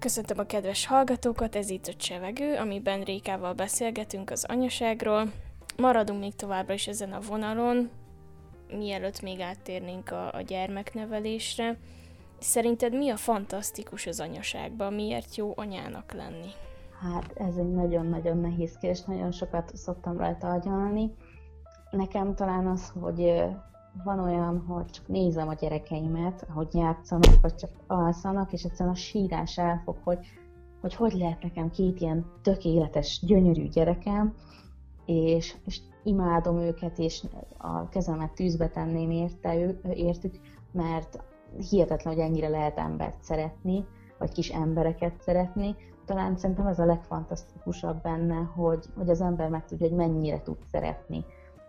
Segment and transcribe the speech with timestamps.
[0.00, 5.32] Köszöntöm a kedves hallgatókat, ez itt a Csevegő, amiben Rékával beszélgetünk az anyaságról.
[5.76, 7.90] Maradunk még továbbra is ezen a vonalon,
[8.68, 11.78] mielőtt még áttérnénk a, a gyermeknevelésre.
[12.38, 14.92] Szerinted mi a fantasztikus az anyaságban?
[14.92, 16.50] Miért jó anyának lenni?
[17.00, 21.14] Hát ez egy nagyon-nagyon nehéz kérdés, nagyon sokat szoktam rajta agyalni.
[21.90, 23.42] Nekem talán az, hogy
[24.04, 28.98] van olyan, hogy csak nézem a gyerekeimet, hogy játszanak, vagy csak alszanak, és egyszerűen a
[28.98, 30.18] sírás elfog, hogy,
[30.80, 34.34] hogy hogy lehet nekem két ilyen tökéletes, gyönyörű gyerekem,
[35.06, 37.24] és, és imádom őket, és
[37.58, 40.34] a kezemet tűzbe tenném érte, értük,
[40.72, 41.24] mert
[41.70, 43.84] hihetetlen, hogy ennyire lehet embert szeretni,
[44.18, 45.76] vagy kis embereket szeretni.
[46.04, 50.58] Talán szerintem ez a legfantasztikusabb benne, hogy, hogy az ember meg tudja, hogy mennyire tud
[50.70, 51.24] szeretni.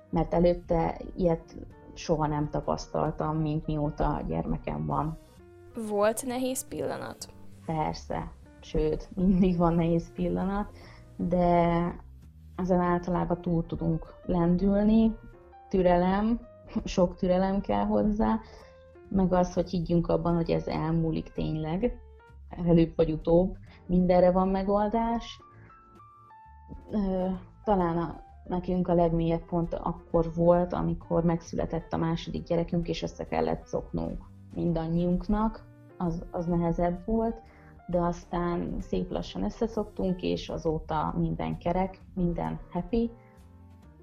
[0.10, 1.56] Mert előtte ilyet
[1.94, 5.18] soha nem tapasztaltam, mint mióta a gyermekem van.
[5.90, 7.30] Volt nehéz pillanat?
[7.66, 8.32] Persze,
[8.62, 10.72] sőt, mindig van nehéz pillanat,
[11.16, 11.96] de
[12.56, 15.18] ezen általában túl tudunk lendülni,
[15.70, 16.40] türelem,
[16.86, 18.40] sok türelem kell hozzá,
[19.10, 22.00] meg az, hogy higgyünk abban, hogy ez elmúlik tényleg,
[22.50, 25.42] előbb vagy utóbb, mindenre van megoldás.
[27.64, 33.26] Talán a nekünk a legmélyebb pont akkor volt, amikor megszületett a második gyerekünk, és össze
[33.26, 37.42] kellett szoknunk mindannyiunknak, az, az nehezebb volt,
[37.88, 43.12] de aztán szép lassan összeszoktunk, és azóta minden kerek, minden happy,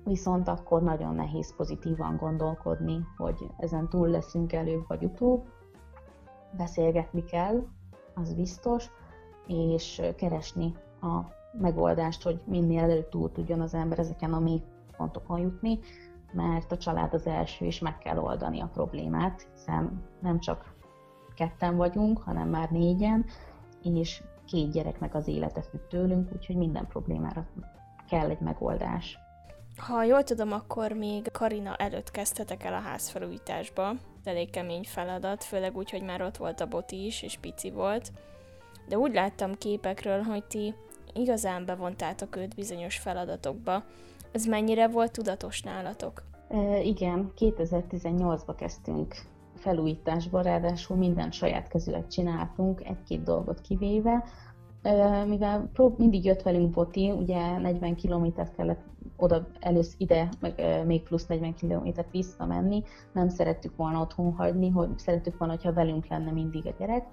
[0.04, 5.44] viszont akkor nagyon nehéz pozitívan gondolkodni, hogy ezen túl leszünk előbb vagy utóbb.
[6.56, 7.66] Beszélgetni kell,
[8.14, 8.90] az biztos,
[9.46, 14.62] és keresni a megoldást, hogy minél előbb túl tudjon az ember ezeken a mély
[14.96, 15.78] pontokon jutni,
[16.32, 20.74] mert a család az első, és meg kell oldani a problémát, hiszen nem csak
[21.34, 23.24] ketten vagyunk, hanem már négyen,
[23.82, 27.46] és két gyereknek az élete függ tőlünk, úgyhogy minden problémára
[28.08, 29.18] kell egy megoldás.
[29.76, 33.92] Ha jól tudom, akkor még Karina előtt kezdtetek el a házfelújításba.
[34.24, 38.12] Elég kemény feladat, főleg úgy, hogy már ott volt a boti is, és pici volt.
[38.88, 40.74] De úgy láttam képekről, hogy ti
[41.14, 43.84] igazán bevontátok őt bizonyos feladatokba.
[44.32, 46.22] Ez mennyire volt tudatos nálatok?
[46.48, 49.14] E, igen, 2018-ba kezdtünk
[49.54, 54.24] felújításba, ráadásul minden saját kezület csináltunk, egy-két dolgot kivéve,
[55.26, 58.80] mivel mindig jött velünk Boti, ugye 40 kilométert kellett
[59.16, 62.82] oda először ide, meg még plusz 40 kilométert visszamenni,
[63.12, 67.06] nem szerettük volna otthon hagyni, hogy szerettük volna, hogyha velünk lenne mindig a gyerek,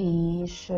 [0.00, 0.72] és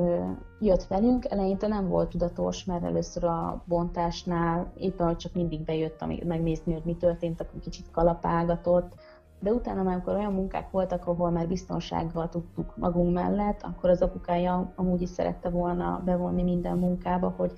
[0.60, 6.24] jött velünk, eleinte nem volt tudatos, mert először a bontásnál éppen, hogy csak mindig bejött
[6.24, 8.92] megnézni, hogy mi történt, akkor kicsit kalapálgatott,
[9.40, 14.72] de utána amikor olyan munkák voltak, ahol már biztonsággal tudtuk magunk mellett, akkor az apukája
[14.76, 17.52] amúgy is szerette volna bevonni minden munkába, hogy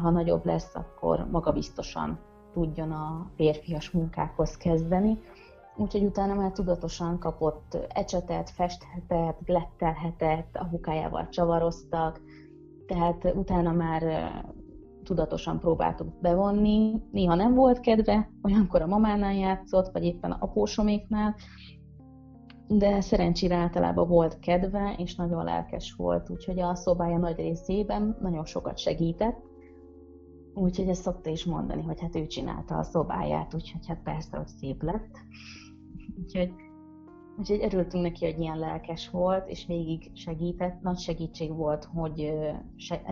[0.00, 2.18] ha nagyobb lesz, akkor maga biztosan
[2.52, 5.18] tudjon a férfias munkákhoz kezdeni
[5.76, 12.20] úgyhogy utána már tudatosan kapott ecsetet, festhetet, glettelhetet, apukájával csavaroztak,
[12.86, 14.30] tehát utána már
[15.04, 17.02] tudatosan próbáltuk bevonni.
[17.10, 21.34] Néha nem volt kedve, olyankor a mamánál játszott, vagy éppen a apósoméknál,
[22.68, 28.44] de szerencsére általában volt kedve, és nagyon lelkes volt, úgyhogy a szobája nagy részében nagyon
[28.44, 29.49] sokat segített.
[30.54, 34.48] Úgyhogy ezt szokta is mondani, hogy hát ő csinálta a szobáját, úgyhogy hát persze, hogy
[34.48, 35.18] szép lett.
[36.22, 36.52] Úgyhogy,
[37.38, 40.80] úgyhogy örültünk neki, hogy ilyen lelkes volt, és végig segített.
[40.80, 42.32] Nagy segítség volt, hogy
[42.76, 43.02] se,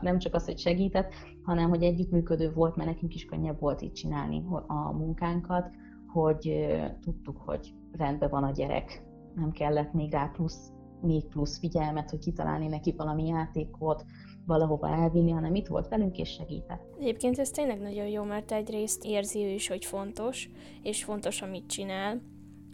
[0.00, 1.12] nem csak az, hogy segített,
[1.42, 5.70] hanem hogy együttműködő volt, mert nekünk is könnyebb volt így csinálni a munkánkat,
[6.12, 6.66] hogy
[7.00, 12.18] tudtuk, hogy rendben van a gyerek, nem kellett még rá plusz, még plusz figyelmet, hogy
[12.18, 14.04] kitalálni neki valami játékot,
[14.46, 16.94] valahova elvinni, hanem itt volt velünk és segített.
[16.98, 20.50] Egyébként ez tényleg nagyon jó, mert egyrészt érzi ő is, hogy fontos,
[20.82, 22.20] és fontos, amit csinál,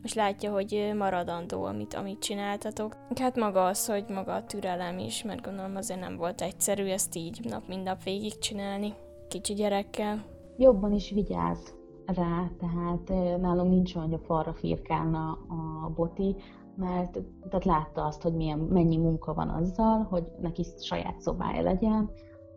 [0.03, 2.97] és látja, hogy maradandó, amit, amit csináltatok.
[3.21, 7.17] Hát maga az, hogy maga a türelem is, mert gondolom azért nem volt egyszerű ezt
[7.17, 8.93] így nap mint nap végigcsinálni
[9.29, 10.25] kicsi gyerekkel.
[10.57, 11.75] Jobban is vigyáz
[12.07, 13.09] rá, tehát
[13.41, 16.37] nálunk nincs olyan, hogy a falra firkálna a boti,
[16.79, 22.11] mert tehát látta azt, hogy milyen, mennyi munka van azzal, hogy neki saját szobája legyen,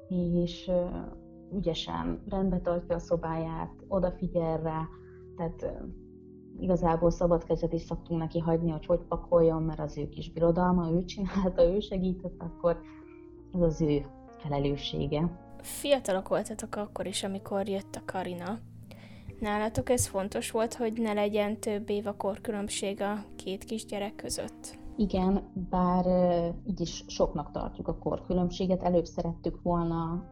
[0.07, 0.71] és
[1.53, 4.88] ügyesen rendbe tartja a szobáját, odafigyel rá,
[5.35, 5.83] tehát
[6.59, 10.91] igazából szabad kezet is szoktunk neki hagyni, hogy hogy pakoljon, mert az ő kis birodalma,
[10.91, 12.79] ő csinálta, ő segített, akkor
[13.53, 14.06] ez az ő
[14.38, 15.39] felelőssége.
[15.62, 18.59] Fiatalok voltatok akkor is, amikor jött a Karina.
[19.42, 24.78] Nálatok ez fontos volt, hogy ne legyen több év a korkülönbség a két kisgyerek között?
[24.96, 26.06] Igen, bár
[26.66, 28.84] így is soknak tartjuk a korkülönbséget.
[28.84, 30.24] Előbb szerettük volna,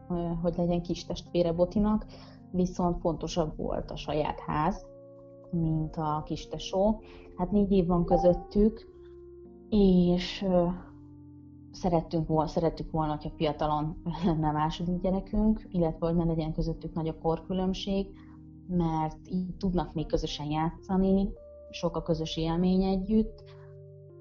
[0.42, 2.06] hogy legyen kis testvére Botinak,
[2.50, 4.86] viszont fontosabb volt a saját ház,
[5.50, 7.00] mint a kis tesó.
[7.36, 8.88] Hát négy év van közöttük,
[9.68, 10.44] és
[11.72, 17.08] szerettünk volna, szerettük volna, hogyha fiatalon lenne második gyerekünk, illetve hogy ne legyen közöttük nagy
[17.08, 18.06] a korkülönbség,
[18.70, 21.28] mert így tudnak még közösen játszani,
[21.70, 23.44] sok a közös élmény együtt.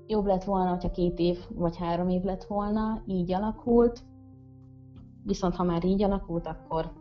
[0.07, 4.03] Jobb lett volna, hogyha két év vagy három év lett volna, így alakult.
[5.23, 6.91] Viszont ha már így alakult, akkor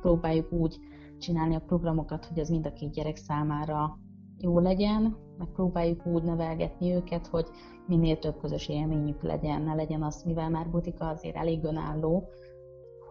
[0.00, 0.78] próbáljuk úgy
[1.18, 3.98] csinálni a programokat, hogy ez mind a két gyerek számára
[4.38, 7.46] jó legyen, meg próbáljuk úgy nevelgetni őket, hogy
[7.86, 12.28] minél több közös élményük legyen, ne legyen az, mivel már Butika azért elég önálló,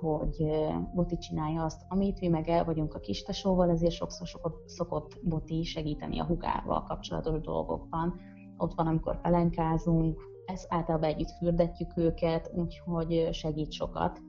[0.04, 0.46] hogy
[0.94, 5.64] Boti csinálja azt, amit mi meg el vagyunk a kistesóval, ezért sokszor szokott, szokott Boti
[5.64, 8.20] segíteni a hugával kapcsolatos dolgokban.
[8.58, 14.22] Ott van, amikor pelenkázunk, ezt általában együtt fürdetjük őket, úgyhogy segít sokat,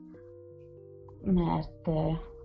[1.21, 1.89] mert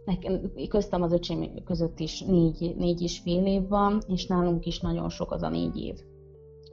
[0.05, 4.81] nekem, köztem az öcsém között is négy, négy és fél év van, és nálunk is
[4.81, 5.99] nagyon sok az a négy év.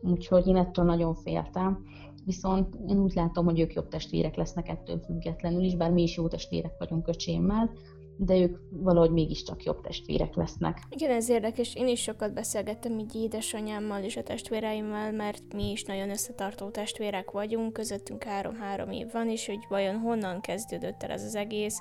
[0.02, 1.84] Úgyhogy én ettől nagyon féltem.
[2.28, 6.18] Viszont én úgy látom, hogy ők jobb testvérek lesznek ettől függetlenül is, bár mi is
[6.18, 7.72] jó testvérek vagyunk öcsémmel,
[8.18, 10.82] de ők valahogy mégiscsak jobb testvérek lesznek.
[10.90, 11.76] Igen, ez érdekes.
[11.76, 17.32] Én is sokat beszélgettem így édesanyámmal és a testvéreimmel, mert mi is nagyon összetartó testvérek
[17.32, 21.80] vagyunk, közöttünk három-három év van, és hogy vajon honnan kezdődött el ez az egész,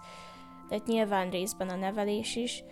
[0.68, 2.64] de nyilván részben a nevelés is,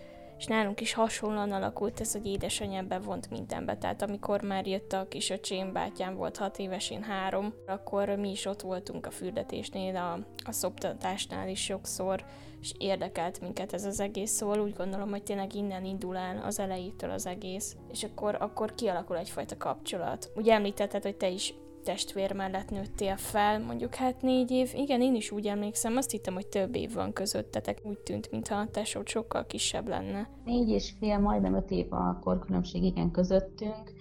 [0.45, 3.77] és nálunk is hasonlóan alakult ez, hogy édesanyám bevont mindenbe.
[3.77, 8.31] Tehát amikor már jött a kis öcsém, bátyám volt hat éves, én három, akkor mi
[8.31, 12.25] is ott voltunk a fürdetésnél, a, a szoptatásnál is sokszor,
[12.61, 16.59] és érdekelt minket ez az egész, szóval úgy gondolom, hogy tényleg innen indul el az
[16.59, 20.31] elejétől az egész, és akkor, akkor kialakul egyfajta kapcsolat.
[20.35, 21.55] Ugye említetted, hogy te is
[21.85, 26.35] testvér mellett nőttél fel, mondjuk hát négy év, igen, én is úgy emlékszem, azt hittem,
[26.35, 30.29] hogy több év van közöttetek, úgy tűnt, mintha a tesód sokkal kisebb lenne.
[30.45, 33.93] Négy és fél, majdnem öt év a korkülönbség igen közöttünk,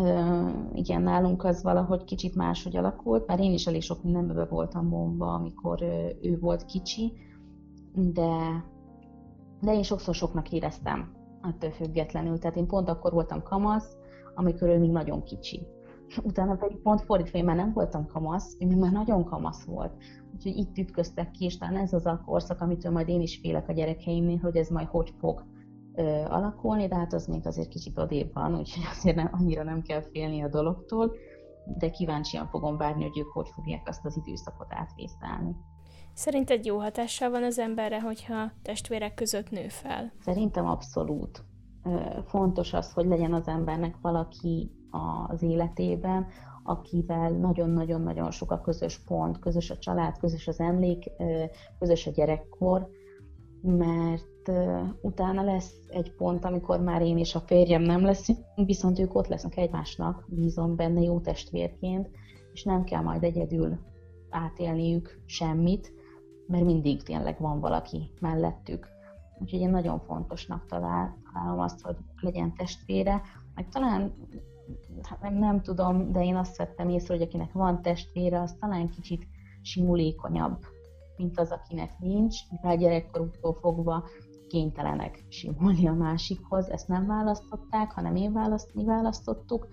[0.00, 4.88] Uh, igen, nálunk az valahogy kicsit máshogy alakult, bár én is elég sok mindenbe voltam
[4.88, 5.82] bomba, amikor
[6.22, 7.12] ő volt kicsi,
[7.92, 8.64] de,
[9.60, 12.38] de én sokszor soknak éreztem attól függetlenül.
[12.38, 13.96] Tehát én pont akkor voltam kamasz,
[14.34, 15.66] amikor ő még nagyon kicsi
[16.22, 19.92] utána pedig pont fordítva, én már nem voltam kamasz, én már nagyon kamasz volt.
[20.34, 23.68] Úgyhogy itt ütköztek ki, és talán ez az a korszak, amitől majd én is félek
[23.68, 25.44] a gyerekeimnél, hogy ez majd hogy fog
[25.94, 29.82] ö, alakulni, de hát az még azért kicsit odébb van, úgyhogy azért nem, annyira nem
[29.82, 31.12] kell félni a dologtól,
[31.78, 35.56] de kíváncsian fogom várni, hogy ők hogy fogják azt az időszakot átvészelni.
[36.12, 40.12] Szerinted jó hatással van az emberre, hogyha testvérek között nő fel?
[40.20, 41.44] Szerintem abszolút.
[42.26, 44.70] Fontos az, hogy legyen az embernek valaki,
[45.28, 46.26] az életében,
[46.62, 51.10] akivel nagyon-nagyon-nagyon sok a közös pont, közös a család, közös az emlék,
[51.78, 52.88] közös a gyerekkor,
[53.62, 54.50] mert
[55.00, 59.26] utána lesz egy pont, amikor már én és a férjem nem leszünk, viszont ők ott
[59.26, 62.10] lesznek egymásnak, bízom benne jó testvérként,
[62.52, 63.78] és nem kell majd egyedül
[64.30, 65.92] átélniük semmit,
[66.46, 68.88] mert mindig tényleg van valaki mellettük.
[69.40, 73.22] Úgyhogy én nagyon fontosnak találom azt, hogy legyen testvére,
[73.54, 74.14] meg talán
[75.02, 78.88] hát nem, nem tudom, de én azt vettem észre, hogy akinek van testvére, az talán
[78.88, 79.26] kicsit
[79.62, 80.58] simulékonyabb,
[81.16, 84.04] mint az, akinek nincs, mivel gyerekkoruktól fogva
[84.48, 86.70] kénytelenek simulni a másikhoz.
[86.70, 89.68] Ezt nem választották, hanem én választ, mi választottuk,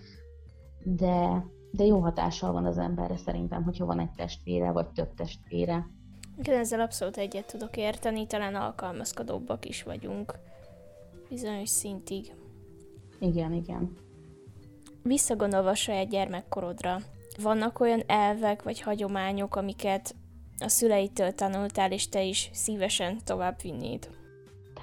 [0.83, 5.87] de, de jó hatással van az emberre szerintem, hogyha van egy testvére, vagy több testvére.
[6.37, 10.39] Igen, ezzel abszolút egyet tudok érteni, talán alkalmazkodóbbak is vagyunk
[11.29, 12.35] bizonyos szintig.
[13.19, 13.97] Igen, igen.
[15.03, 16.97] Visszagondolva a saját gyermekkorodra,
[17.41, 20.15] vannak olyan elvek vagy hagyományok, amiket
[20.59, 24.09] a szüleitől tanultál, és te is szívesen tovább vinnéd?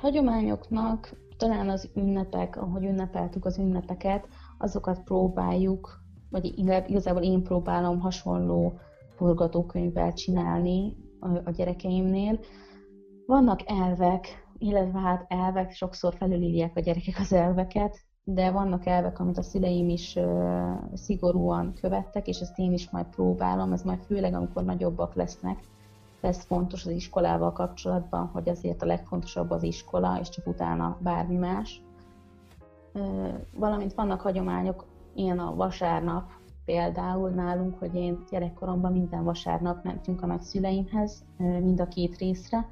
[0.01, 6.01] Hagyományoknak talán az ünnepek, ahogy ünnepeltük az ünnepeket, azokat próbáljuk,
[6.31, 8.79] vagy igazából én próbálom hasonló
[9.17, 10.97] forgatókönyvvel csinálni
[11.45, 12.41] a gyerekeimnél.
[13.27, 19.39] Vannak elvek, illetve hát elvek, sokszor felülírják a gyerekek az elveket, de vannak elvek, amit
[19.39, 20.19] a szüleim is
[20.95, 25.59] szigorúan követtek, és ezt én is majd próbálom, ez majd főleg, amikor nagyobbak lesznek,
[26.21, 31.37] lesz fontos az iskolával kapcsolatban, hogy azért a legfontosabb az iskola, és csak utána bármi
[31.37, 31.83] más.
[33.55, 36.31] Valamint vannak hagyományok, ilyen a vasárnap,
[36.65, 42.69] például nálunk, hogy én gyerekkoromban minden vasárnap mentünk a nagyszüleimhez, mind a két részre,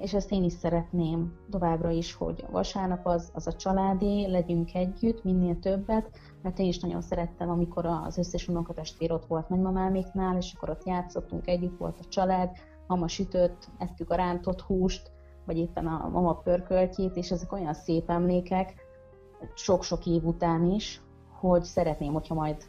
[0.00, 5.24] és ezt én is szeretném továbbra is, hogy vasárnap az, az a családé, legyünk együtt,
[5.24, 6.10] minél többet,
[6.42, 10.86] mert én is nagyon szerettem, amikor az összes unokatestvér ott volt nagymamáméknál, és akkor ott
[10.86, 12.50] játszottunk, együtt volt a család,
[12.86, 15.10] mama sütött, ettük a rántott húst,
[15.46, 18.74] vagy éppen a mama pörköltjét, és ezek olyan szép emlékek,
[19.54, 21.02] sok-sok év után is,
[21.40, 22.64] hogy szeretném, hogyha majd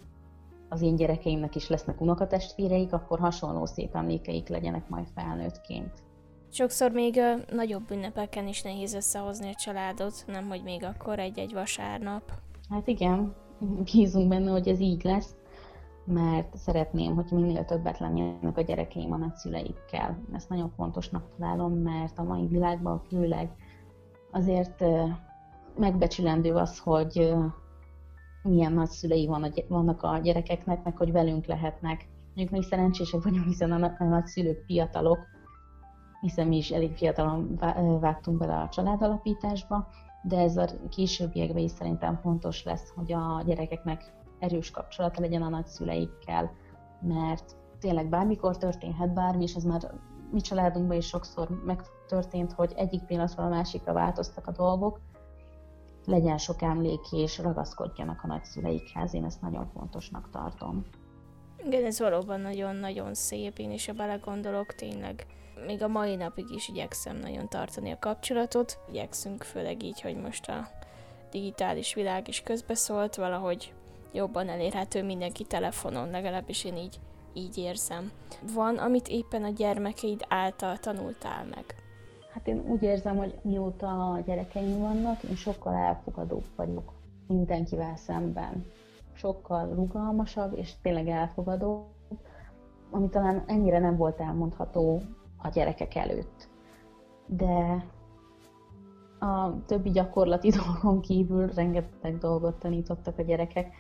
[0.69, 6.09] az én gyerekeimnek is lesznek unokatestvéreik, akkor hasonló szép emlékeik legyenek majd felnőttként.
[6.53, 11.53] Sokszor még a nagyobb ünnepeken is nehéz összehozni a családot, nem hogy még akkor egy-egy
[11.53, 12.31] vasárnap.
[12.70, 13.36] Hát igen,
[13.84, 15.36] bízunk benne, hogy ez így lesz,
[16.05, 20.20] mert szeretném, hogy minél többet lennének a gyerekeim a nagyszüleikkel.
[20.34, 23.50] Ezt nagyon fontosnak találom, mert a mai világban főleg
[24.31, 24.84] azért
[25.77, 27.34] megbecsülendő az, hogy
[28.43, 29.27] milyen nagyszülei
[29.67, 32.08] vannak a gyerekeknek, meg hogy velünk lehetnek.
[32.36, 35.20] Mondjuk mi szerencsések vagyunk, hiszen a nagyszülők fiatalok,
[36.22, 37.58] hiszen mi is elég fiatalon
[38.00, 39.88] vágtunk bele a családalapításba,
[40.22, 45.50] de ez a későbbiekben is szerintem fontos lesz, hogy a gyerekeknek erős kapcsolata legyen a
[45.50, 46.51] nagyszüleikkel,
[47.01, 49.92] mert tényleg bármikor történhet bármi, és ez már
[50.32, 55.00] mi családunkban is sokszor megtörtént, hogy egyik pillanatról a másikra változtak a dolgok,
[56.06, 59.13] legyen sok emlék, és ragaszkodjanak a nagyszüleikhez.
[59.13, 60.86] Én ezt nagyon fontosnak tartom.
[61.66, 65.25] Igen, ez valóban nagyon-nagyon szép, én is a belegondolok, tényleg
[65.65, 68.80] még a mai napig is igyekszem nagyon tartani a kapcsolatot.
[68.89, 70.68] Igyekszünk főleg így, hogy most a
[71.32, 73.74] digitális világ is közbeszólt, valahogy
[74.13, 77.00] jobban elérhető mindenki telefonon, legalábbis én így,
[77.34, 78.12] így érzem.
[78.53, 81.65] Van, amit éppen a gyermekeid által tanultál meg?
[82.34, 86.94] Hát én úgy érzem, hogy mióta a gyerekeim vannak, én sokkal elfogadóbb vagyok
[87.27, 88.65] mindenkivel szemben.
[89.13, 91.86] Sokkal rugalmasabb és tényleg elfogadóbb,
[92.91, 95.01] ami talán ennyire nem volt elmondható
[95.41, 96.50] a gyerekek előtt.
[97.25, 97.86] De
[99.19, 103.74] a többi gyakorlati dolgon kívül rengeteg dolgot tanítottak a gyerekek,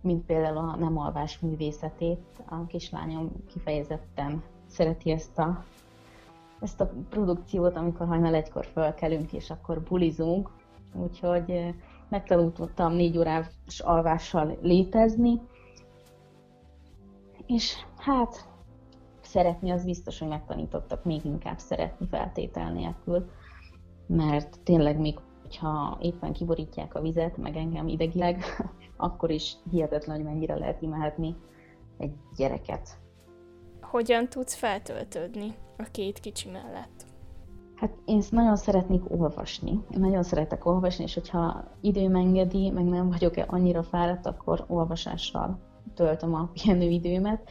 [0.00, 2.42] mint például a nem alvás művészetét.
[2.48, 5.64] A kislányom kifejezetten szereti ezt a,
[6.60, 10.50] ezt a produkciót, amikor hajnal egykor fölkelünk, és akkor bulizunk.
[10.94, 11.74] Úgyhogy
[12.08, 15.40] megtanultam négy órás alvással létezni,
[17.46, 18.48] és hát
[19.34, 23.30] szeretni, az biztos, hogy megtanítottak még inkább szeretni feltétel nélkül,
[24.06, 28.44] mert tényleg még, hogyha éppen kiborítják a vizet, meg engem idegileg,
[28.96, 31.36] akkor is hihetetlen, hogy mennyire lehet imádni
[31.98, 32.98] egy gyereket.
[33.80, 37.04] Hogyan tudsz feltöltődni a két kicsi mellett?
[37.74, 39.70] Hát én nagyon szeretnék olvasni.
[39.70, 45.58] Én nagyon szeretek olvasni, és hogyha időm engedi, meg nem vagyok-e annyira fáradt, akkor olvasással
[45.94, 47.50] töltöm a pihenőidőmet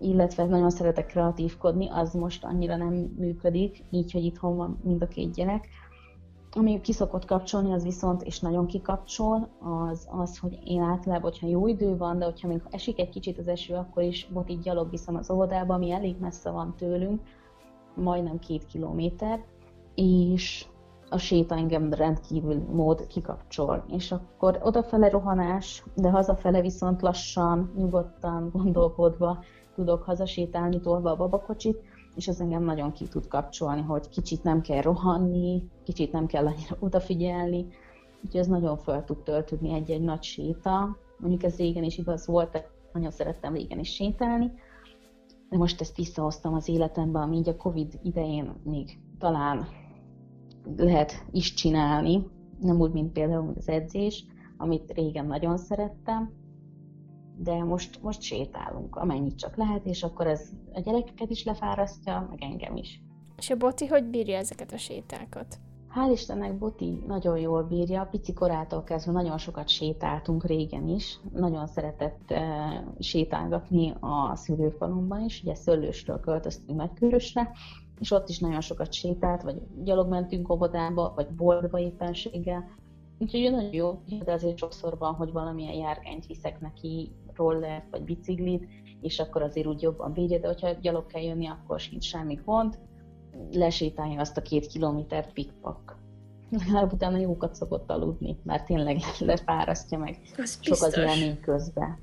[0.00, 5.08] illetve nagyon szeretek kreatívkodni, az most annyira nem működik, így, hogy itthon van mind a
[5.08, 5.68] két gyerek.
[6.56, 11.66] Ami kiszokott kapcsolni, az viszont, és nagyon kikapcsol, az az, hogy én általában, hogyha jó
[11.66, 14.90] idő van, de hogyha még esik egy kicsit az eső, akkor is bot így gyalog
[14.90, 17.20] viszem az óvodába, ami elég messze van tőlünk,
[17.94, 19.44] majdnem két kilométer,
[19.94, 20.66] és
[21.10, 23.84] a séta engem rendkívül mód kikapcsol.
[23.88, 29.38] És akkor odafele rohanás, de hazafele viszont lassan, nyugodtan, gondolkodva
[29.74, 31.82] tudok hazasétálni tolva a babakocsit,
[32.14, 36.46] és az engem nagyon ki tud kapcsolni, hogy kicsit nem kell rohanni, kicsit nem kell
[36.46, 37.66] annyira odafigyelni,
[38.24, 40.96] úgyhogy ez nagyon fel tud töltődni egy-egy nagy séta.
[41.18, 44.52] Mondjuk ez régen is igaz volt, nagyon szerettem régen is sétálni,
[45.50, 49.66] de most ezt visszahoztam az életembe, ami így a Covid idején még talán
[50.76, 52.26] lehet is csinálni,
[52.60, 54.24] nem úgy, mint például az edzés,
[54.56, 56.32] amit régen nagyon szerettem,
[57.36, 62.42] de most, most sétálunk, amennyit csak lehet, és akkor ez a gyerekeket is lefárasztja, meg
[62.42, 63.00] engem is.
[63.36, 65.58] És a Boti hogy bírja ezeket a sétákat?
[65.94, 71.66] Hál' Istennek Boti nagyon jól bírja, pici korától kezdve nagyon sokat sétáltunk régen is, nagyon
[71.66, 72.38] szeretett uh,
[72.98, 77.50] sétálgatni a szülőfalumban is, ugye Szöllősről költöztünk Megkörösre,
[78.00, 82.64] és ott is nagyon sokat sétált, vagy gyalog mentünk óvodába, vagy boltba éppenséggel,
[83.18, 88.68] Úgyhogy nagyon jó, de azért sokszor van, hogy valamilyen járgányt viszek neki, rollert vagy biciklit,
[89.00, 92.78] és akkor azért úgy jobban bírja, de hogyha gyalog kell jönni, akkor sincs semmi gond,
[93.52, 95.98] lesétálja azt a két kilométert pikpak.
[96.50, 101.98] Legalább utána jókat szokott aludni, mert tényleg lefárasztja meg az sok az élmény közben.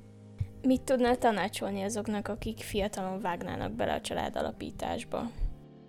[0.61, 5.21] Mit tudnál tanácsolni azoknak, akik fiatalon vágnának bele a család alapításba?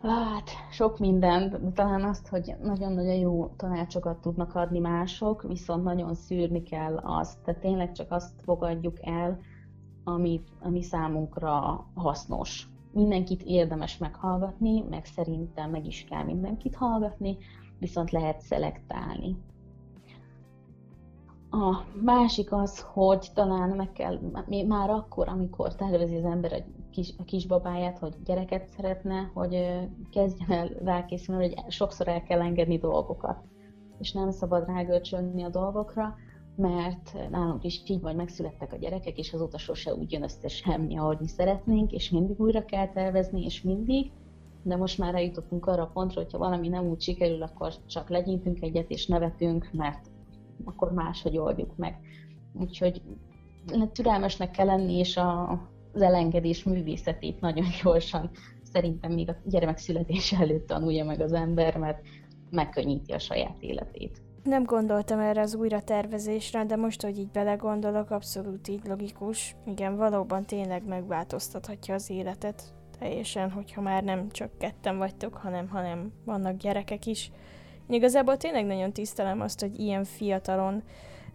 [0.03, 6.63] Hát, sok minden, talán azt, hogy nagyon-nagyon jó tanácsokat tudnak adni mások, viszont nagyon szűrni
[6.63, 9.39] kell azt, tehát tényleg csak azt fogadjuk el,
[10.05, 12.69] ami, ami számunkra hasznos.
[12.93, 17.37] mindenkit érdemes meghallgatni, meg szerintem meg is kell mindenkit hallgatni,
[17.79, 19.37] viszont lehet szelektálni.
[21.51, 24.19] A másik az, hogy talán meg kell,
[24.67, 29.79] már akkor, amikor tervezi az ember a, kis, a kisbabáját, hogy gyereket szeretne, hogy
[30.11, 33.45] kezdjen el rákészülni, hogy sokszor el kell engedni dolgokat,
[33.99, 36.15] és nem szabad rágölcsönni a dolgokra,
[36.57, 40.99] mert nálunk is így vagy megszülettek a gyerekek, és azóta sose úgy jön össze semmi,
[40.99, 44.11] ahogy mi szeretnénk, és mindig újra kell tervezni, és mindig,
[44.63, 48.63] de most már eljutottunk arra a pontra, hogyha valami nem úgy sikerül, akkor csak legyintünk
[48.63, 50.11] egyet, és nevetünk, mert
[50.65, 51.99] akkor máshogy oldjuk meg.
[52.61, 53.03] Úgyhogy
[53.93, 55.61] türelmesnek kell lenni, és a,
[55.93, 58.31] az elengedés művészetét nagyon gyorsan
[58.73, 62.01] szerintem még a gyermek születése előtt tanulja meg az ember, mert
[62.51, 64.23] megkönnyíti a saját életét.
[64.43, 69.57] Nem gondoltam erre az újratervezésre, de most, hogy így belegondolok, abszolút így logikus.
[69.67, 72.63] Igen, valóban tényleg megváltoztathatja az életet
[72.99, 77.31] teljesen, hogyha már nem csak ketten vagytok, hanem, hanem vannak gyerekek is.
[77.89, 80.83] Én igazából tényleg nagyon tisztelem azt, hogy ilyen fiatalon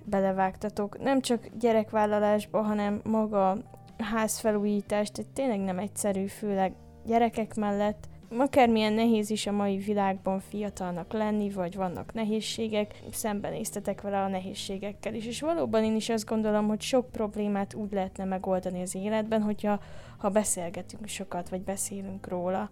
[0.03, 3.57] belevágtatok, nem csak gyerekvállalásba, hanem maga
[3.97, 6.73] házfelújítást, tehát tényleg nem egyszerű, főleg
[7.05, 14.21] gyerekek mellett, akármilyen nehéz is a mai világban fiatalnak lenni, vagy vannak nehézségek, szembenéztetek vele
[14.21, 15.25] a nehézségekkel is.
[15.25, 19.79] És valóban én is azt gondolom, hogy sok problémát úgy lehetne megoldani az életben, hogyha
[20.17, 22.69] ha beszélgetünk sokat, vagy beszélünk róla.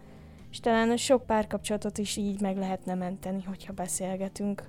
[0.52, 4.64] És talán sok párkapcsolatot is így meg lehetne menteni, hogyha beszélgetünk.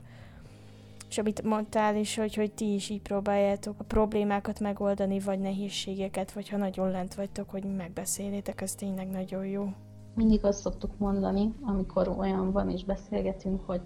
[1.08, 6.32] És amit mondtál is, hogy, hogy ti is így próbáljátok a problémákat megoldani, vagy nehézségeket,
[6.32, 9.68] vagy ha nagyon lent vagytok, hogy megbeszélétek, ez tényleg nagyon jó.
[10.14, 13.80] Mindig azt szoktuk mondani, amikor olyan van és beszélgetünk, hogy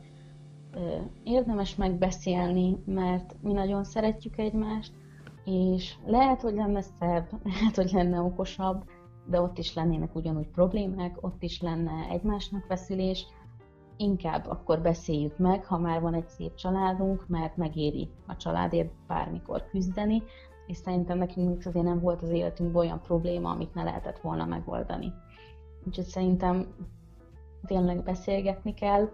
[1.25, 4.93] érdemes megbeszélni, mert mi nagyon szeretjük egymást,
[5.45, 8.85] és lehet, hogy lenne szebb, lehet, hogy lenne okosabb,
[9.27, 13.27] de ott is lennének ugyanúgy problémák, ott is lenne egymásnak veszülés,
[14.01, 19.65] inkább akkor beszéljük meg, ha már van egy szép családunk, mert megéri a családért bármikor
[19.71, 20.23] küzdeni,
[20.67, 25.13] és szerintem nekünk azért nem volt az életünkben olyan probléma, amit ne lehetett volna megoldani.
[25.87, 26.67] Úgyhogy szerintem
[27.67, 29.09] tényleg beszélgetni kell,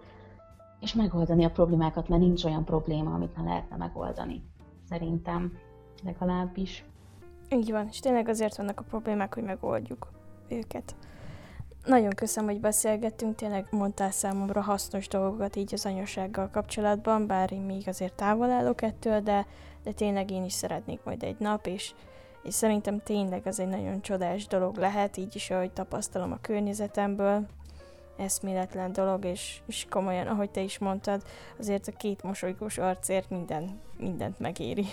[0.80, 4.42] és megoldani a problémákat, mert nincs olyan probléma, amit ne lehetne megoldani.
[4.88, 5.52] Szerintem
[6.04, 6.84] legalábbis.
[7.50, 10.10] Így van, és tényleg azért vannak a problémák, hogy megoldjuk
[10.48, 10.96] őket.
[11.86, 17.60] Nagyon köszönöm, hogy beszélgettünk, tényleg mondtál számomra hasznos dolgokat így az anyasággal kapcsolatban, bár én
[17.60, 19.46] még azért távol állok ettől, de,
[19.82, 21.92] de tényleg én is szeretnék majd egy nap, és
[22.42, 27.46] és szerintem tényleg az egy nagyon csodás dolog lehet, így is, ahogy tapasztalom a környezetemből,
[28.16, 31.22] eszméletlen dolog, és, és komolyan, ahogy te is mondtad,
[31.58, 34.86] azért a két mosolygós arcért minden, mindent megéri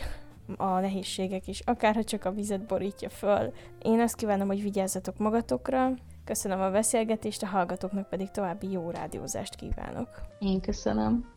[0.58, 3.54] a nehézségek is, akárha csak a vizet borítja föl.
[3.82, 9.56] Én azt kívánom, hogy vigyázzatok magatokra, köszönöm a beszélgetést, a hallgatóknak pedig további jó rádiózást
[9.56, 10.10] kívánok.
[10.40, 11.32] Én köszönöm.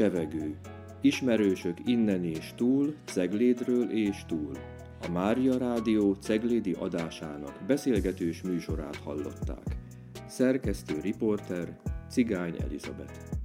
[0.00, 0.56] Csevegő.
[1.00, 4.52] Ismerősök innen és túl, Ceglédről és túl.
[5.02, 9.76] A Mária Rádió Ceglédi adásának beszélgetős műsorát hallották.
[10.26, 13.39] Szerkesztő riporter Cigány Elizabeth.